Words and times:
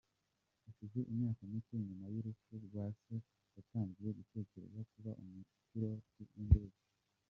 Hashize 0.63 0.99
imyaka 1.11 1.41
mike 1.51 1.75
nyuma 1.87 2.05
y’urupfu 2.13 2.53
rwa 2.65 2.85
se 3.01 3.15
yatangiye 3.55 4.09
gutekereza 4.19 4.79
kuba 4.91 5.11
umupiloti 5.21 6.21
w’indege. 6.31 6.81